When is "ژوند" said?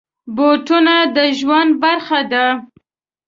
1.39-1.71